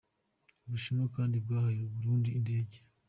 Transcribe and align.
u 0.65 0.67
Bushinwa 0.71 1.05
kandi 1.15 1.35
bwahaye 1.45 1.81
u 1.85 1.93
Burundi 1.95 2.29
indege. 2.39 2.77